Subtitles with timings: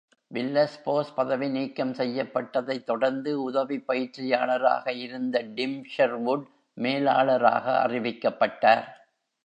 [0.31, 6.47] வில்லஸ்-போஸ் பதவி நீக்கம் செய்யப்பட்டதைத் தொடர்ந்து உதவி பயிற்சியாளராக இருந்த டிம் ஷெர்வுட்
[6.77, 8.85] மேலாளராக அறிவிக்கப்பட்டார்.